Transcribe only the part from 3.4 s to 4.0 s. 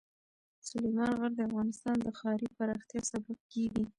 کېږي.